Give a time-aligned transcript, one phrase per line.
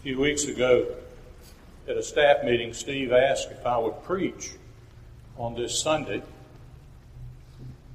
[0.00, 0.86] A few weeks ago,
[1.86, 4.52] at a staff meeting, Steve asked if I would preach
[5.36, 6.22] on this Sunday.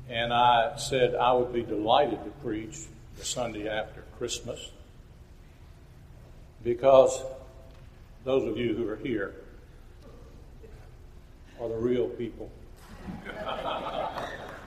[0.07, 2.78] And I said I would be delighted to preach
[3.18, 4.70] the Sunday after Christmas
[6.63, 7.23] because
[8.23, 9.33] those of you who are here
[11.59, 12.51] are the real people.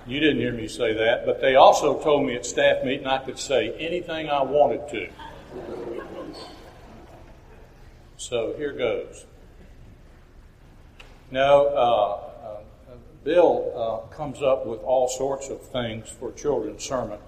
[0.06, 3.18] You didn't hear me say that, but they also told me at staff meeting I
[3.18, 5.08] could say anything I wanted to.
[8.18, 9.26] So here goes.
[11.30, 12.56] Now, uh, uh,
[13.22, 17.20] Bill uh, comes up with all sorts of things for children's sermon,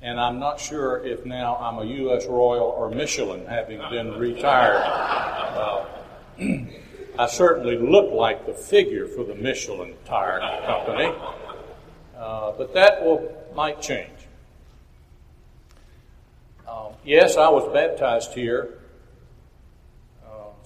[0.00, 2.24] and I'm not sure if now I'm a U.S.
[2.26, 4.76] Royal or Michelin, having been retired.
[4.76, 5.86] Uh,
[7.18, 11.12] I certainly look like the figure for the Michelin tire company,
[12.16, 14.12] uh, but that will might change.
[16.68, 18.78] Um, yes, I was baptized here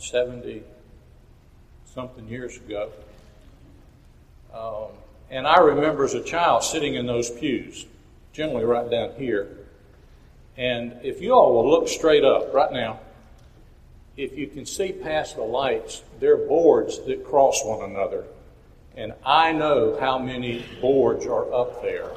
[0.01, 0.63] 70
[1.85, 2.91] something years ago.
[4.55, 4.97] Um,
[5.31, 7.87] and I remember as a child sitting in those pews,
[8.33, 9.49] generally right down here.
[10.57, 13.01] And if you all will look straight up right now,
[14.17, 18.25] if you can see past the lights, there are boards that cross one another.
[18.97, 22.11] And I know how many boards are up there.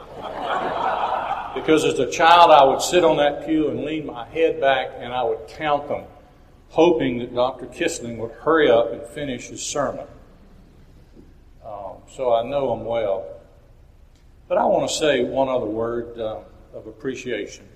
[1.53, 4.89] because as a child, I would sit on that pew and lean my head back
[4.97, 6.05] and I would count them
[6.73, 7.67] hoping that Dr.
[7.67, 10.07] Kissling would hurry up and finish his sermon.
[11.63, 13.27] Um, so I know him well.
[14.47, 16.39] But I want to say one other word uh,
[16.73, 17.67] of appreciation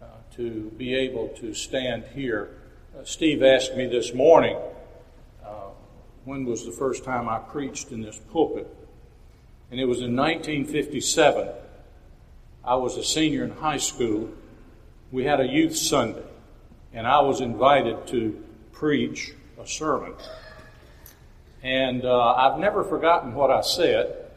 [0.00, 2.56] uh, to be able to stand here.
[2.98, 4.56] Uh, Steve asked me this morning
[5.44, 5.68] uh,
[6.24, 8.74] when was the first time I preached in this pulpit.
[9.70, 11.46] And it was in 1957.
[12.64, 14.30] I was a senior in high school.
[15.10, 16.22] We had a youth Sunday
[16.94, 20.14] and I was invited to preach a sermon.
[21.62, 24.30] And uh, I've never forgotten what I said.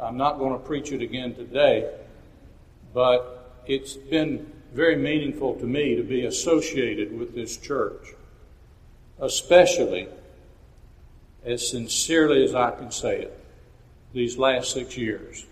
[0.00, 1.90] I'm not going to preach it again today,
[2.92, 8.14] but it's been very meaningful to me to be associated with this church,
[9.20, 10.08] especially
[11.44, 13.38] as sincerely as I can say it,
[14.12, 15.44] these last six years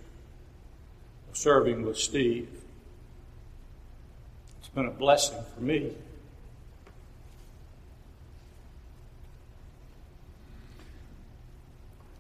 [1.30, 2.61] of serving with Steve
[4.74, 5.92] been a blessing for me.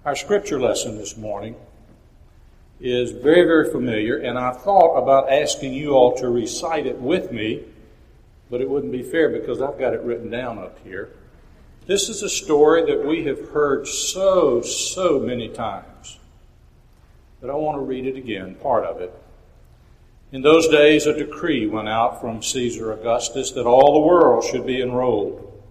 [0.04, 1.56] Our scripture lesson this morning
[2.78, 7.32] is very, very familiar, and I thought about asking you all to recite it with
[7.32, 7.62] me,
[8.50, 11.10] but it wouldn't be fair because I've got it written down up here.
[11.86, 16.18] This is a story that we have heard so, so many times
[17.40, 19.21] that I want to read it again, part of it.
[20.32, 24.66] In those days, a decree went out from Caesar Augustus that all the world should
[24.66, 25.62] be enrolled.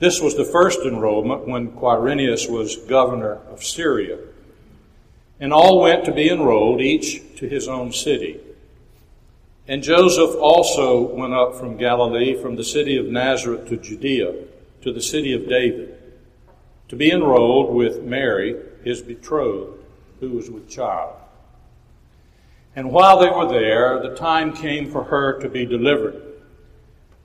[0.00, 4.18] This was the first enrollment when Quirinius was governor of Syria.
[5.38, 8.40] And all went to be enrolled, each to his own city.
[9.68, 14.34] And Joseph also went up from Galilee, from the city of Nazareth to Judea,
[14.82, 16.02] to the city of David,
[16.88, 19.78] to be enrolled with Mary, his betrothed,
[20.18, 21.14] who was with child.
[22.74, 26.22] And while they were there, the time came for her to be delivered.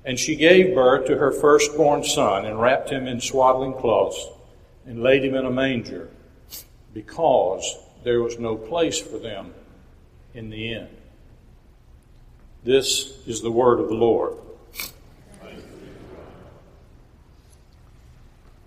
[0.03, 4.25] And she gave birth to her firstborn son and wrapped him in swaddling cloths
[4.86, 6.09] and laid him in a manger
[6.94, 9.53] because there was no place for them
[10.34, 10.88] in the inn.
[12.63, 14.38] This is the word of the Lord.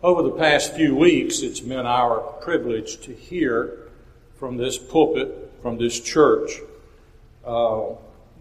[0.03, 3.89] Over the past few weeks, it's been our privilege to hear
[4.39, 6.53] from this pulpit, from this church,
[7.45, 7.95] uh,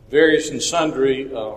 [0.09, 1.55] various and sundry uh,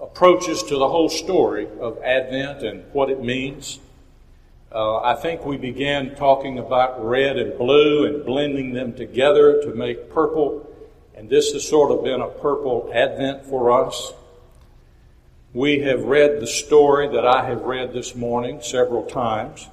[0.00, 3.80] approaches to the whole story of Advent and what it means.
[4.70, 9.74] Uh, I think we began talking about red and blue and blending them together to
[9.74, 10.68] make purple,
[11.14, 14.12] and this has sort of been a purple Advent for us.
[15.54, 19.68] We have read the story that I have read this morning several times.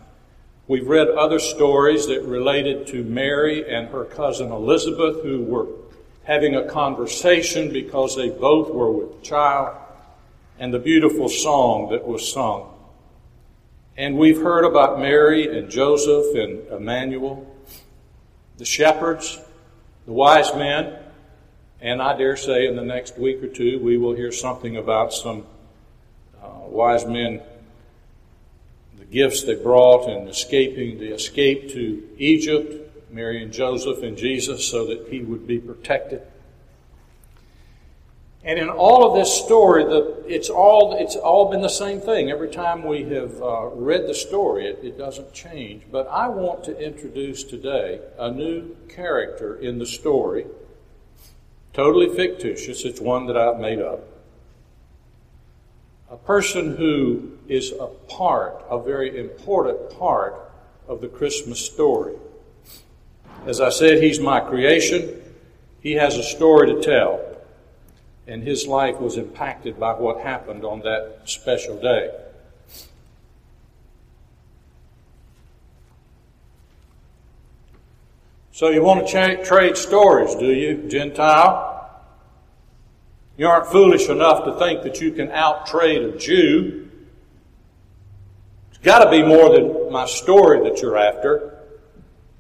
[0.68, 5.68] We've read other stories that related to Mary and her cousin Elizabeth, who were
[6.26, 9.78] having a conversation because they both were with the child,
[10.60, 12.72] and the beautiful song that was sung.
[13.96, 17.50] And we've heard about Mary and Joseph and Emmanuel,
[18.58, 19.40] the shepherds,
[20.06, 20.98] the wise men,
[21.80, 25.14] and I dare say in the next week or two we will hear something about
[25.14, 25.46] some
[26.42, 27.42] uh, wise men,
[28.98, 32.85] the gifts they brought and escaping the escape to Egypt
[33.16, 36.22] Mary and Joseph and Jesus so that he would be protected.
[38.44, 42.30] And in all of this story, the, it's, all, it's all been the same thing.
[42.30, 45.84] Every time we have uh, read the story, it, it doesn't change.
[45.90, 50.46] But I want to introduce today a new character in the story,
[51.72, 52.84] totally fictitious.
[52.84, 54.02] It's one that I've made up.
[56.12, 60.36] A person who is a part, a very important part
[60.88, 62.16] of the Christmas story.
[63.46, 65.22] As I said, he's my creation.
[65.82, 67.36] He has a story to tell
[68.28, 72.12] and his life was impacted by what happened on that special day.
[78.52, 81.74] So you want to cha- trade stories, do you, Gentile?
[83.38, 86.90] You aren't foolish enough to think that you can out trade a Jew.
[88.70, 91.55] It's got to be more than my story that you're after.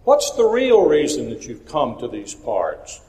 [0.06, 3.02] What's the real reason that you've come to these parts?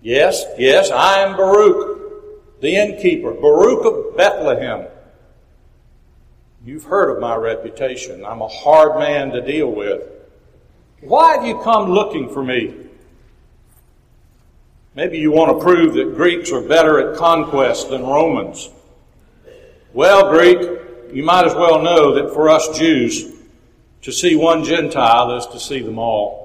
[0.00, 4.86] Yes, yes, I am Baruch, the innkeeper, Baruch of Bethlehem.
[6.64, 8.24] You've heard of my reputation.
[8.24, 10.08] I'm a hard man to deal with.
[11.00, 12.72] Why have you come looking for me?
[14.94, 18.70] Maybe you want to prove that Greeks are better at conquest than Romans.
[19.92, 20.60] Well, Greek,
[21.12, 23.39] you might as well know that for us Jews,
[24.02, 26.40] to see one Gentile is to see them all.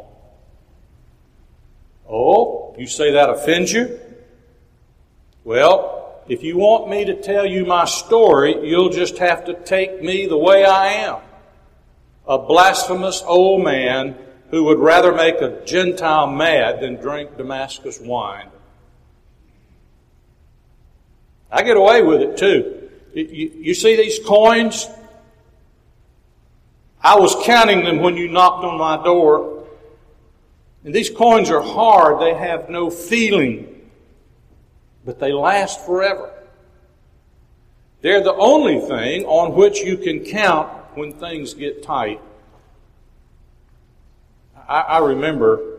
[2.07, 3.99] Oh, you say that offends you?
[5.43, 10.01] Well, if you want me to tell you my story, you'll just have to take
[10.01, 11.19] me the way I am.
[12.27, 14.15] A blasphemous old man
[14.49, 18.49] who would rather make a Gentile mad than drink Damascus wine.
[21.51, 22.89] I get away with it too.
[23.13, 24.89] You, see these coins?
[27.05, 29.67] I was counting them when you knocked on my door.
[30.83, 33.91] And these coins are hard, they have no feeling,
[35.05, 36.33] but they last forever.
[38.01, 42.21] They're the only thing on which you can count when things get tight.
[44.67, 45.77] I, I remember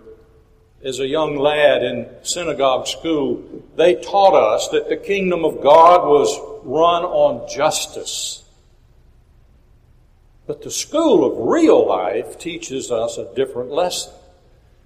[0.85, 6.07] as a young lad in synagogue school, they taught us that the kingdom of God
[6.07, 8.45] was run on justice.
[10.47, 14.13] But the school of real life teaches us a different lesson.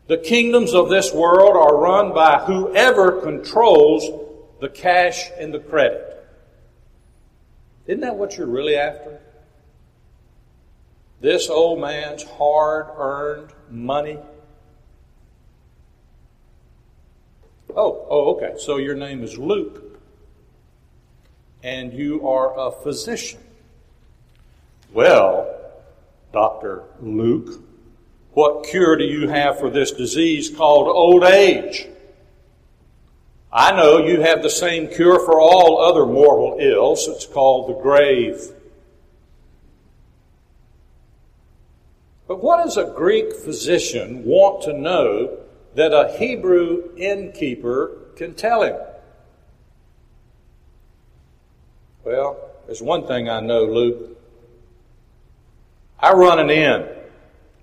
[0.07, 4.09] The kingdoms of this world are run by whoever controls
[4.61, 6.07] the cash and the credit.
[7.87, 9.21] Isn't that what you're really after?
[11.21, 14.19] This old man's hard earned money.
[17.77, 18.55] Oh, oh, okay.
[18.59, 20.01] So your name is Luke,
[21.63, 23.41] and you are a physician.
[24.93, 25.47] Well,
[26.33, 26.85] Dr.
[27.01, 27.63] Luke,
[28.33, 31.87] what cure do you have for this disease called old age?
[33.53, 37.09] I know you have the same cure for all other mortal ills.
[37.09, 38.53] It's called the grave.
[42.29, 45.39] But what does a Greek physician want to know
[45.75, 48.77] that a Hebrew innkeeper can tell him?
[52.05, 54.20] Well, there's one thing I know, Luke.
[56.03, 56.89] I run an inn.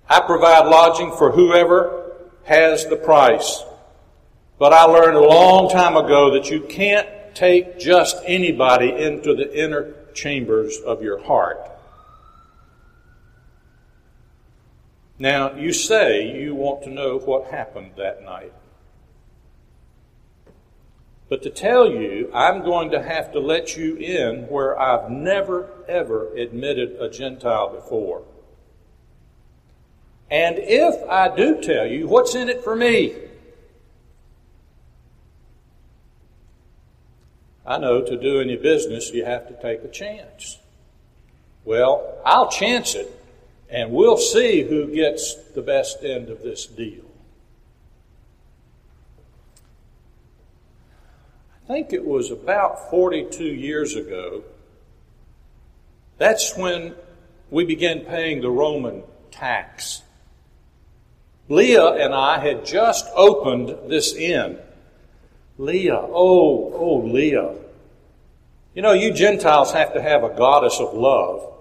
[0.10, 2.14] I provide lodging for whoever
[2.44, 3.64] has the price.
[4.60, 9.56] But I learned a long time ago that you can't take just anybody into the
[9.56, 11.60] inner chambers of your heart.
[15.20, 18.54] Now, you say you want to know what happened that night.
[21.30, 25.70] But to tell you, I'm going to have to let you in where I've never,
[25.88, 28.24] ever admitted a Gentile before.
[30.32, 33.16] And if I do tell you, what's in it for me?
[37.66, 40.60] I know to do any business, you have to take a chance.
[41.66, 43.12] Well, I'll chance it,
[43.70, 47.04] and we'll see who gets the best end of this deal.
[51.70, 54.44] I think it was about 42 years ago.
[56.18, 56.96] That's when
[57.50, 60.02] we began paying the Roman tax.
[61.50, 64.60] Leah and I had just opened this inn.
[65.58, 67.56] Leah, oh, oh, Leah.
[68.74, 71.54] You know, you Gentiles have to have a goddess of love.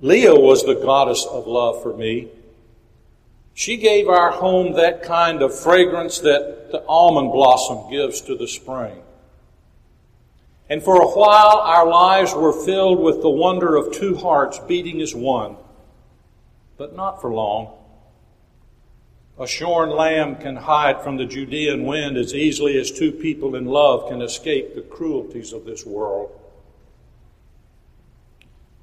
[0.00, 2.28] Leah was the goddess of love for me.
[3.54, 8.46] She gave our home that kind of fragrance that the almond blossom gives to the
[8.46, 9.02] spring.
[10.70, 15.00] And for a while, our lives were filled with the wonder of two hearts beating
[15.00, 15.56] as one.
[16.76, 17.74] But not for long.
[19.40, 23.66] A shorn lamb can hide from the Judean wind as easily as two people in
[23.66, 26.30] love can escape the cruelties of this world.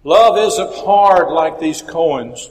[0.04, 2.50] Love isn't hard like these coins.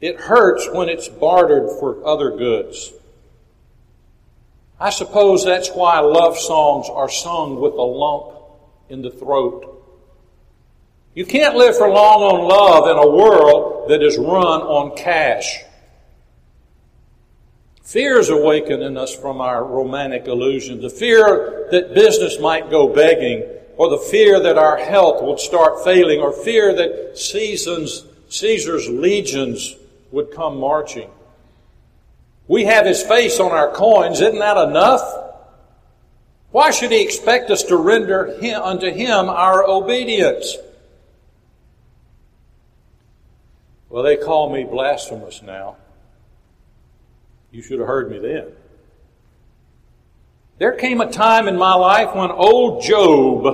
[0.00, 2.92] It hurts when it's bartered for other goods.
[4.78, 8.36] I suppose that's why love songs are sung with a lump
[8.88, 9.70] in the throat.
[11.14, 15.62] You can't live for long on love in a world that is run on cash.
[17.84, 20.82] Fears awaken in us from our romantic illusions.
[20.82, 23.44] The fear that business might go begging,
[23.76, 29.76] or the fear that our health would start failing, or fear that seasons, Caesar's legions
[30.10, 31.10] would come marching.
[32.46, 34.20] We have his face on our coins.
[34.20, 35.02] Isn't that enough?
[36.50, 40.56] Why should he expect us to render him, unto him our obedience?
[43.88, 45.76] Well, they call me blasphemous now.
[47.50, 48.48] You should have heard me then.
[50.58, 53.44] There came a time in my life when old Job,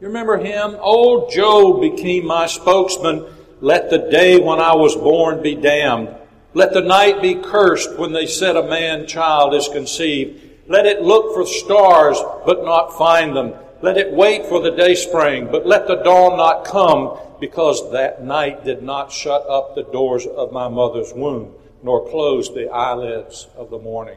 [0.00, 0.76] you remember him?
[0.80, 3.26] Old Job became my spokesman.
[3.60, 6.14] Let the day when I was born be damned.
[6.56, 10.42] Let the night be cursed when they said a man child is conceived.
[10.66, 13.52] Let it look for stars, but not find them.
[13.82, 18.24] Let it wait for the day spring, but let the dawn not come, because that
[18.24, 23.48] night did not shut up the doors of my mother's womb, nor close the eyelids
[23.54, 24.16] of the morning.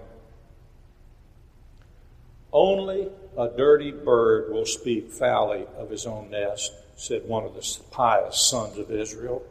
[2.53, 7.79] Only a dirty bird will speak foully of his own nest, said one of the
[7.91, 9.43] pious sons of Israel.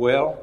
[0.00, 0.42] Well,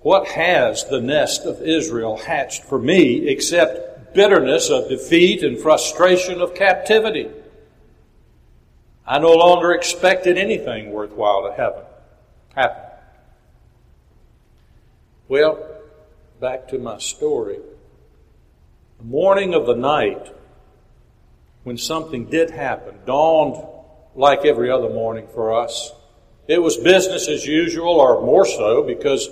[0.00, 6.42] what has the nest of Israel hatched for me except bitterness of defeat and frustration
[6.42, 7.30] of captivity?
[9.06, 11.84] I no longer expected anything worthwhile to happen.
[12.54, 12.82] happen.
[15.28, 15.66] Well,
[16.38, 17.56] back to my story.
[18.98, 20.30] The morning of the night,
[21.64, 23.66] when something did happen, dawned
[24.14, 25.90] like every other morning for us.
[26.48, 29.28] It was business as usual, or more so, because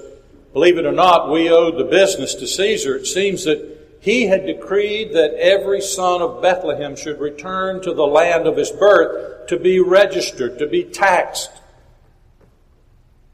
[0.52, 2.97] believe it or not, we owed the business to Caesar.
[2.97, 8.06] It seems that he had decreed that every son of Bethlehem should return to the
[8.06, 11.50] land of his birth to be registered, to be taxed.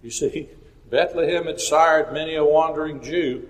[0.03, 0.49] You see,
[0.89, 3.49] Bethlehem had sired many a wandering Jew.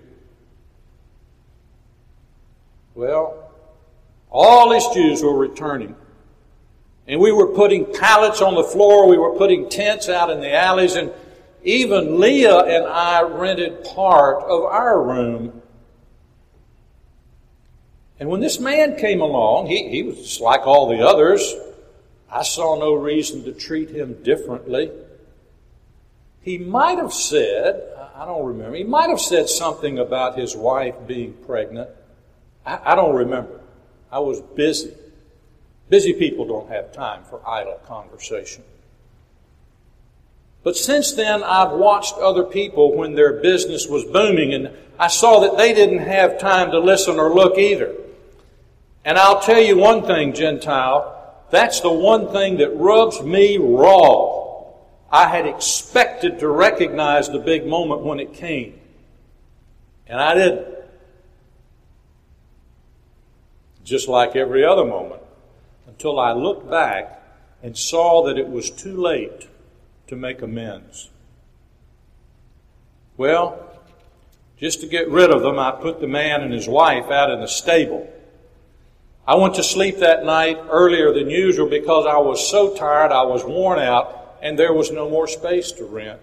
[2.95, 3.53] Well,
[4.31, 5.97] all these Jews were returning.
[7.11, 10.55] And we were putting pallets on the floor, we were putting tents out in the
[10.55, 11.11] alleys, and
[11.65, 15.61] even Leah and I rented part of our room.
[18.21, 21.53] And when this man came along, he, he was just like all the others.
[22.31, 24.93] I saw no reason to treat him differently.
[26.43, 30.95] He might have said, I don't remember, he might have said something about his wife
[31.09, 31.91] being pregnant.
[32.65, 33.61] I, I don't remember.
[34.13, 34.95] I was busy.
[35.91, 38.63] Busy people don't have time for idle conversation.
[40.63, 44.71] But since then, I've watched other people when their business was booming, and
[45.01, 47.93] I saw that they didn't have time to listen or look either.
[49.05, 51.17] And I'll tell you one thing, Gentile,
[51.51, 54.63] that's the one thing that rubs me raw.
[55.11, 58.79] I had expected to recognize the big moment when it came,
[60.07, 60.69] and I didn't.
[63.83, 65.23] Just like every other moment
[66.01, 67.23] until I looked back
[67.63, 69.49] and saw that it was too late
[70.07, 71.11] to make amends.
[73.19, 73.69] Well,
[74.57, 77.41] just to get rid of them, I put the man and his wife out in
[77.41, 78.11] the stable.
[79.29, 83.25] I went to sleep that night earlier than usual because I was so tired, I
[83.25, 86.21] was worn out, and there was no more space to rent.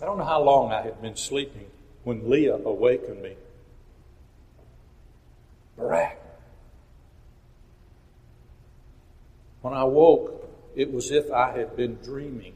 [0.00, 1.66] I don't know how long I had been sleeping
[2.02, 3.36] when Leah awakened me.
[5.76, 6.18] Barak.
[9.62, 12.54] When I woke, it was as if I had been dreaming.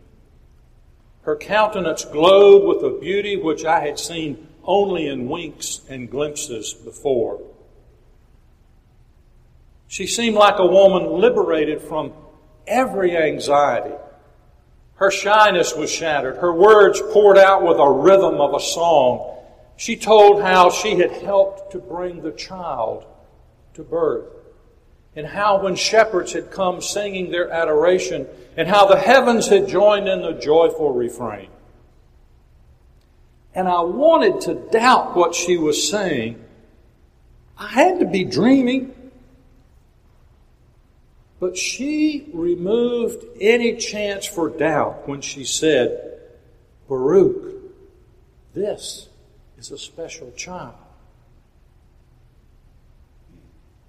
[1.23, 6.73] Her countenance glowed with a beauty which I had seen only in winks and glimpses
[6.73, 7.41] before.
[9.89, 12.13] She seemed like a woman liberated from
[12.67, 13.95] every anxiety.
[14.97, 16.37] Her shyness was shattered.
[16.37, 19.36] Her words poured out with a rhythm of a song.
[19.77, 23.05] She told how she had helped to bring the child
[23.75, 24.27] to birth,
[25.15, 30.09] and how when shepherds had come singing their adoration, and how the heavens had joined
[30.09, 31.49] in the joyful refrain.
[33.55, 36.43] And I wanted to doubt what she was saying.
[37.59, 38.95] I had to be dreaming.
[41.39, 46.21] But she removed any chance for doubt when she said,
[46.89, 47.55] Baruch,
[48.55, 49.09] this
[49.59, 50.75] is a special child.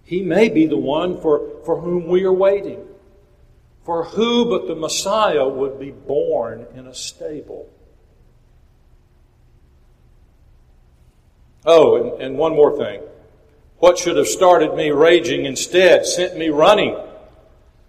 [0.03, 2.85] He may be the one for, for whom we are waiting.
[3.83, 7.69] For who but the Messiah would be born in a stable?
[11.65, 13.01] Oh, and, and one more thing.
[13.79, 16.97] What should have started me raging instead sent me running.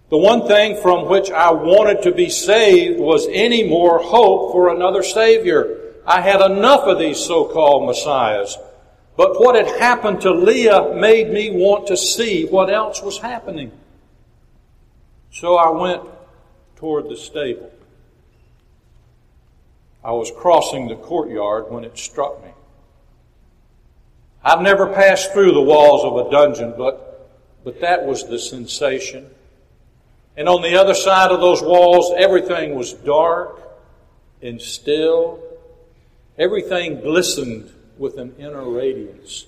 [0.09, 4.69] The one thing from which I wanted to be saved was any more hope for
[4.69, 5.78] another Savior.
[6.05, 8.57] I had enough of these so-called Messiahs.
[9.17, 13.71] But what had happened to Leah made me want to see what else was happening.
[15.31, 16.03] So I went
[16.77, 17.71] toward the stable.
[20.03, 22.51] I was crossing the courtyard when it struck me.
[24.43, 27.29] I've never passed through the walls of a dungeon, but,
[27.65, 29.29] but that was the sensation.
[30.37, 33.61] And on the other side of those walls, everything was dark
[34.41, 35.43] and still.
[36.39, 39.45] Everything glistened with an inner radiance.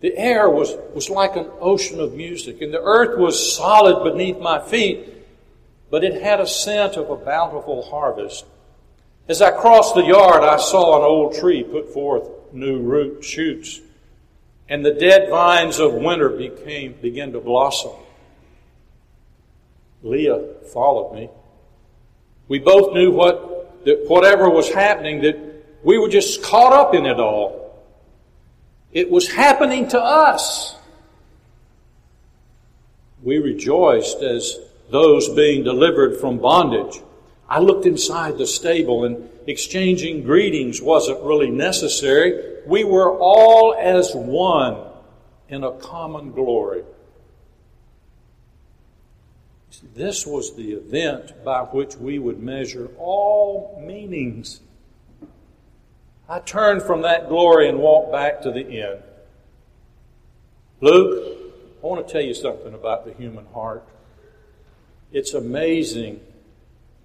[0.00, 4.38] The air was, was like an ocean of music, and the earth was solid beneath
[4.38, 5.08] my feet,
[5.90, 8.44] but it had a scent of a bountiful harvest.
[9.28, 13.80] As I crossed the yard, I saw an old tree put forth new root shoots,
[14.68, 17.92] and the dead vines of winter became, began to blossom.
[20.02, 21.30] Leah followed me.
[22.48, 23.51] We both knew what,
[23.84, 25.38] that whatever was happening, that
[25.82, 27.80] we were just caught up in it all.
[28.92, 30.76] It was happening to us.
[33.22, 34.58] We rejoiced as
[34.90, 37.00] those being delivered from bondage.
[37.48, 42.60] I looked inside the stable and exchanging greetings wasn't really necessary.
[42.66, 44.78] We were all as one
[45.48, 46.82] in a common glory.
[49.94, 54.60] This was the event by which we would measure all meanings.
[56.28, 59.02] I turned from that glory and walked back to the inn.
[60.80, 61.38] Luke,
[61.82, 63.84] I want to tell you something about the human heart.
[65.12, 66.20] It's amazing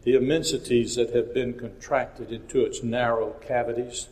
[0.03, 4.07] the immensities that have been contracted into its narrow cavities.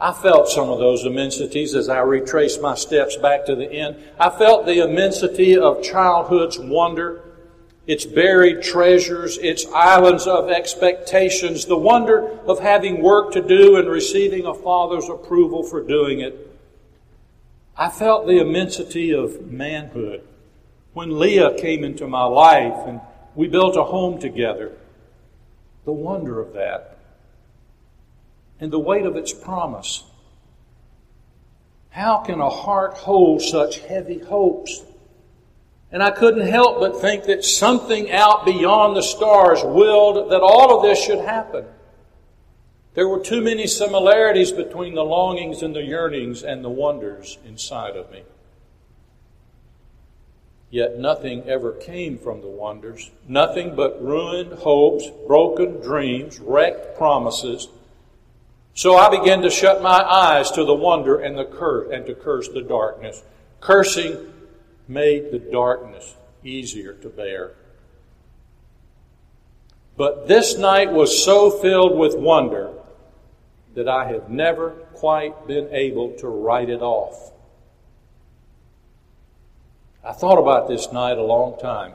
[0.00, 4.02] I felt some of those immensities as I retraced my steps back to the inn.
[4.18, 7.22] I felt the immensity of childhood's wonder
[7.86, 13.88] its buried treasures, its islands of expectations, the wonder of having work to do and
[13.88, 16.46] receiving a father's approval for doing it.
[17.76, 20.22] I felt the immensity of manhood
[20.92, 23.00] when Leah came into my life and
[23.34, 24.72] we built a home together.
[25.84, 26.98] The wonder of that
[28.60, 30.04] and the weight of its promise.
[31.88, 34.82] How can a heart hold such heavy hopes?
[35.92, 40.76] And I couldn't help but think that something out beyond the stars willed that all
[40.76, 41.64] of this should happen.
[42.94, 47.96] There were too many similarities between the longings and the yearnings and the wonders inside
[47.96, 48.22] of me.
[50.70, 53.10] Yet nothing ever came from the wonders.
[53.26, 57.68] Nothing but ruined hopes, broken dreams, wrecked promises.
[58.74, 62.14] So I began to shut my eyes to the wonder and the curse and to
[62.14, 63.22] curse the darkness,
[63.60, 64.32] cursing
[64.90, 67.52] made the darkness easier to bear.
[69.96, 72.72] But this night was so filled with wonder
[73.74, 77.30] that I have never quite been able to write it off.
[80.02, 81.92] I thought about this night a long time.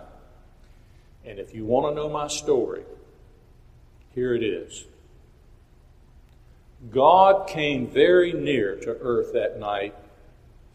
[1.25, 2.83] And if you want to know my story,
[4.13, 4.85] here it is.
[6.91, 9.95] God came very near to earth that night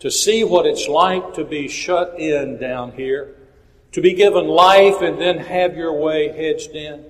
[0.00, 3.36] to see what it's like to be shut in down here,
[3.92, 7.04] to be given life and then have your way hedged in,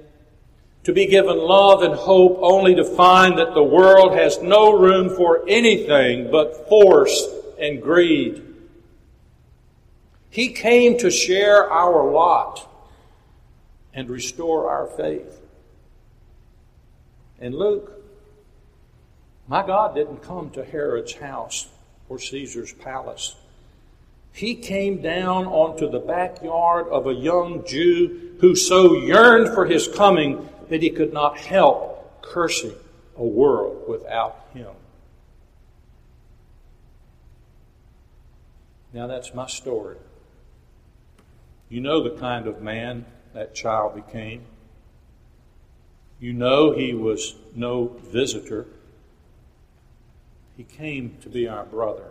[0.82, 5.08] to be given love and hope only to find that the world has no room
[5.14, 7.28] for anything but force
[7.60, 8.44] and greed.
[10.30, 12.68] He came to share our lot
[13.94, 15.40] and restore our faith.
[17.38, 17.92] And Luke,
[19.46, 21.68] my God didn't come to Herod's house
[22.10, 23.36] or Caesar's palace.
[24.32, 29.88] He came down onto the backyard of a young Jew who so yearned for his
[29.88, 32.74] coming that he could not help cursing
[33.16, 34.72] a world without him.
[38.92, 39.96] Now that's my story.
[41.68, 44.42] You know the kind of man that child became.
[46.18, 48.66] You know he was no visitor
[50.60, 52.10] he came to be our brother,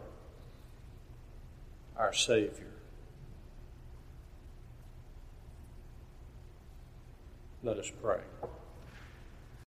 [1.96, 2.72] our Savior.
[7.62, 8.22] Let us pray.